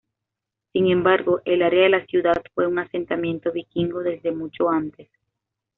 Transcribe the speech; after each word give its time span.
Sin 0.73 0.87
embargo, 0.87 1.41
el 1.45 1.61
área 1.61 1.83
de 1.83 1.89
la 1.89 2.05
ciudad 2.07 2.41
fue 2.55 2.65
un 2.65 2.79
asentamiento 2.79 3.51
vikingo 3.51 3.99
desde 3.99 4.31
mucho 4.31 4.67
antes. 4.67 5.11